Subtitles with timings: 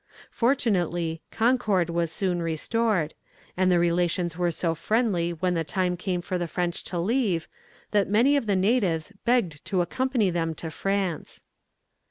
[0.31, 3.13] Fortunately, concord was soon restored;
[3.55, 7.47] and the relations were so friendly when the time came for the French to leave,
[7.91, 11.43] that many of the natives begged to accompany them to France.